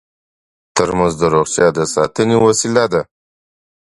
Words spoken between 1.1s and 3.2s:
د روغتیا د ساتنې وسیله ده.